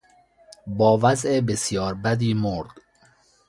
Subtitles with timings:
[0.67, 2.71] با وضع بسیار بدی مرد.